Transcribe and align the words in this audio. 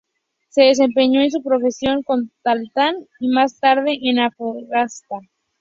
Se 0.49 0.63
desempeñó 0.63 1.21
en 1.21 1.29
su 1.29 1.43
profesión 1.43 2.01
en 2.09 2.31
Taltal 2.41 3.07
y 3.19 3.27
más 3.27 3.59
tarde, 3.59 3.99
en 4.01 4.17
Antofagasta. 4.17 5.19